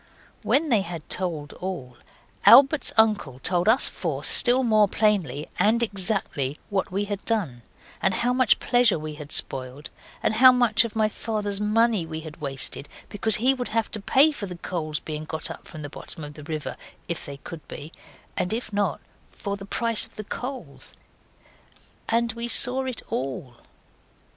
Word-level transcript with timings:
When 0.41 0.69
they 0.69 0.81
had 0.81 1.07
told 1.11 1.53
all, 1.61 1.95
Albert's 2.43 2.91
uncle 2.97 3.37
told 3.37 3.69
us 3.69 3.87
four 3.87 4.23
still 4.23 4.63
more 4.63 4.87
plainly, 4.87 5.47
and 5.59 5.83
exactly, 5.83 6.57
what 6.71 6.91
we 6.91 7.05
had 7.05 7.23
done, 7.23 7.61
and 8.01 8.15
how 8.15 8.33
much 8.33 8.57
pleasure 8.57 8.97
we 8.97 9.13
had 9.13 9.31
spoiled, 9.31 9.91
and 10.23 10.33
how 10.33 10.51
much 10.51 10.83
of 10.83 10.95
my 10.95 11.07
father's 11.07 11.61
money 11.61 12.07
we 12.07 12.21
had 12.21 12.41
wasted 12.41 12.89
because 13.09 13.35
he 13.35 13.53
would 13.53 13.67
have 13.67 13.91
to 13.91 14.01
pay 14.01 14.31
for 14.31 14.47
the 14.47 14.57
coals 14.57 14.99
being 14.99 15.25
got 15.25 15.51
up 15.51 15.67
from 15.67 15.83
the 15.83 15.87
bottom 15.89 16.23
of 16.23 16.33
the 16.33 16.41
river, 16.45 16.77
if 17.07 17.23
they 17.23 17.37
could 17.37 17.67
be, 17.67 17.91
and 18.35 18.53
if 18.53 18.73
not, 18.73 19.01
for 19.31 19.55
the 19.55 19.67
price 19.67 20.03
of 20.07 20.15
the 20.15 20.23
coals. 20.23 20.95
And 22.09 22.33
we 22.33 22.47
saw 22.47 22.85
it 22.85 23.03
ALL. 23.11 23.57